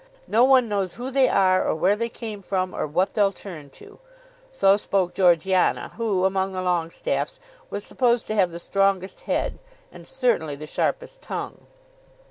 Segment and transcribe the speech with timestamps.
[0.25, 3.69] No one knows who they are, or where they came from, or what they'll turn
[3.77, 3.99] to."
[4.51, 7.39] So spoke Georgiana, who among the Longestaffes
[7.69, 9.59] was supposed to have the strongest head,
[9.91, 11.67] and certainly the sharpest tongue.